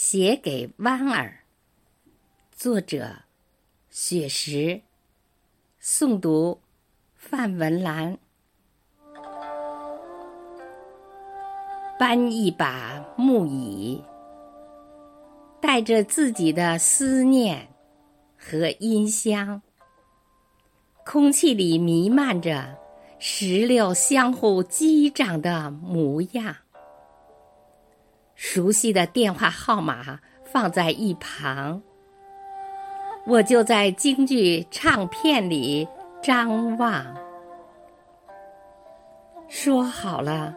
[0.00, 1.40] 写给弯儿。
[2.52, 3.16] 作者：
[3.90, 4.80] 雪石。
[5.82, 6.60] 诵读：
[7.16, 8.16] 范文兰。
[11.98, 14.00] 搬一把木椅，
[15.60, 17.66] 带着自己的思念
[18.36, 19.60] 和音香，
[21.04, 22.78] 空气里弥漫着
[23.18, 26.54] 石榴相互击掌的模样。
[28.40, 31.82] 熟悉的电话号码放在一旁，
[33.26, 35.88] 我就在京剧唱片里
[36.22, 37.04] 张望。
[39.48, 40.54] 说好了。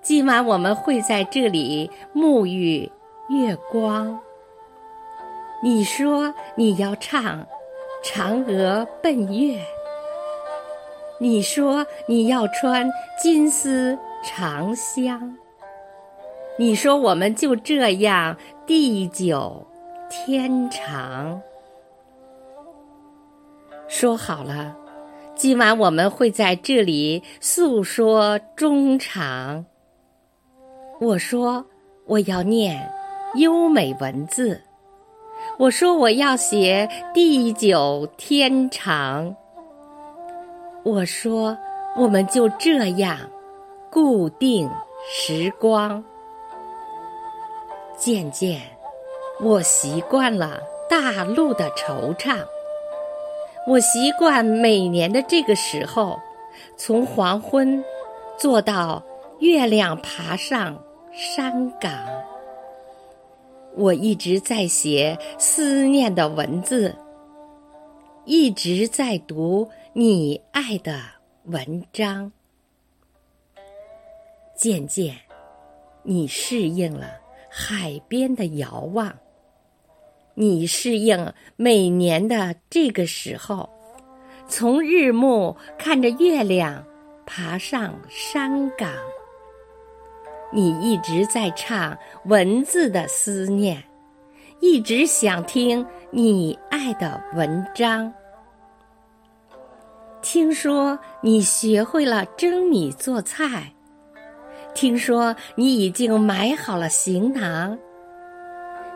[0.00, 2.88] 今晚我们会在这里沐浴
[3.28, 4.20] 月光。
[5.60, 7.40] 你说你要唱
[8.04, 9.58] 《嫦娥奔月》，
[11.18, 12.88] 你说你要穿
[13.20, 15.36] 金丝长香，
[16.58, 18.34] 你说我们就这样
[18.66, 19.66] 地久
[20.08, 21.38] 天长。
[23.88, 24.74] 说好了，
[25.34, 29.66] 今晚我们会在这里诉说衷肠。
[30.98, 31.62] 我说
[32.06, 32.90] 我要念
[33.34, 34.58] 优美文字，
[35.58, 39.36] 我说我要写地久天长。
[40.84, 41.54] 我说
[41.96, 43.18] 我们就这样
[43.90, 44.70] 固定
[45.06, 46.02] 时光。
[47.96, 48.60] 渐渐，
[49.40, 52.44] 我习惯了大陆的惆怅，
[53.66, 56.18] 我习惯每年的这个时候，
[56.76, 57.82] 从黄昏
[58.38, 59.02] 坐到
[59.40, 60.82] 月亮爬上。
[61.18, 61.90] 山岗，
[63.74, 66.94] 我一直在写思念的文字，
[68.26, 71.00] 一直在读你爱的
[71.44, 72.30] 文章。
[74.54, 75.16] 渐渐，
[76.02, 77.06] 你适应了
[77.58, 79.10] 海边的遥望，
[80.34, 83.66] 你适应每年的这个时候，
[84.46, 86.84] 从日暮看着月亮
[87.24, 88.90] 爬上山岗。
[90.52, 91.96] 你一直在唱
[92.26, 93.82] 文字的思念，
[94.60, 98.12] 一直想听你爱的文章。
[100.20, 103.72] 听说你学会了蒸米做菜，
[104.76, 107.78] 听说你已经买好了行囊，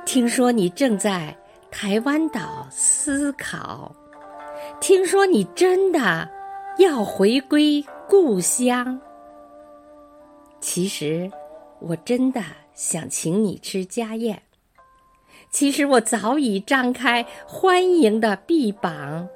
[0.04, 1.34] 听说你正在
[1.70, 3.91] 台湾岛思考，
[4.78, 6.30] 听说你真的
[6.76, 9.00] 要回归故乡。
[10.60, 11.30] 其实。
[11.82, 12.42] 我真的
[12.74, 14.42] 想请你吃家宴。
[15.50, 19.26] 其实我早已张开欢迎的臂膀。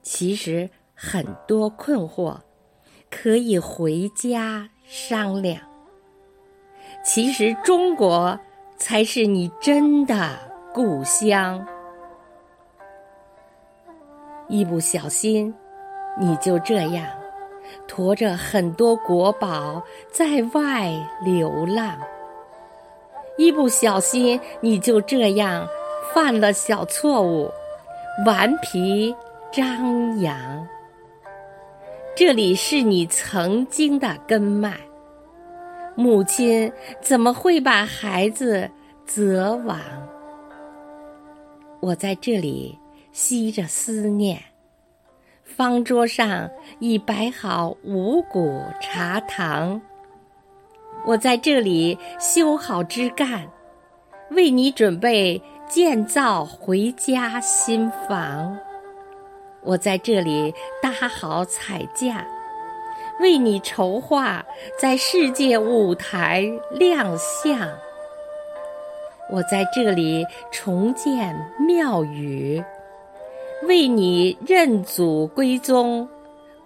[0.00, 2.36] 其实很多困惑
[3.10, 5.60] 可以回家商量。
[7.02, 8.38] 其实中国
[8.76, 10.38] 才是你真的
[10.72, 11.66] 故乡。
[14.48, 15.54] 一不小心，
[16.18, 17.06] 你就这样。
[17.88, 20.92] 驮着很多国宝在外
[21.24, 21.98] 流浪，
[23.38, 25.66] 一不小心你就这样
[26.12, 27.50] 犯了小错误，
[28.26, 29.16] 顽皮
[29.50, 30.68] 张扬。
[32.16, 34.78] 这里是你曾经的根脉，
[35.96, 38.70] 母亲怎么会把孩子
[39.04, 39.80] 责亡？
[41.80, 42.78] 我在这里
[43.10, 44.40] 吸着思念。
[45.42, 46.48] 方桌上
[46.78, 49.82] 已摆好五谷茶糖，
[51.04, 53.48] 我在这里修好枝干，
[54.30, 58.56] 为你准备建造回家新房。
[59.64, 62.26] 我在这里搭好彩架，
[63.20, 64.44] 为你筹划
[64.78, 67.68] 在世界舞台亮相。
[69.30, 72.62] 我在这里重建庙宇。
[73.62, 76.06] 为你认祖归宗，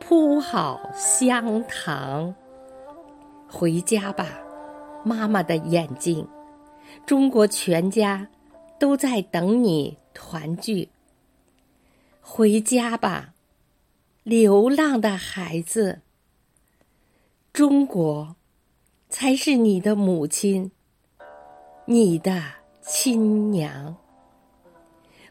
[0.01, 2.35] 铺好香堂。
[3.49, 4.27] 回家吧，
[5.05, 6.27] 妈妈的眼睛，
[7.07, 8.27] 中国全家
[8.81, 10.89] 都在等你团聚。
[12.31, 13.33] 回家吧，
[14.23, 16.03] 流浪的孩子，
[17.55, 18.37] 中国
[19.09, 20.71] 才是你的母亲，
[21.87, 22.41] 你的
[22.83, 23.97] 亲娘。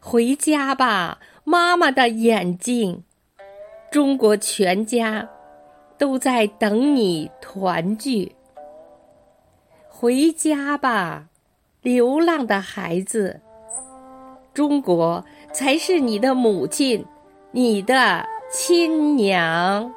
[0.01, 1.19] 回家吧。
[1.43, 3.03] 妈妈的眼睛，
[3.89, 5.29] 中国全家
[5.97, 8.35] 都在等你团聚。
[9.87, 11.29] 回家吧，
[11.81, 13.39] 流浪的孩子，
[14.57, 15.23] 中国
[15.53, 17.05] 才是你的母亲，
[17.51, 19.93] 你的亲娘。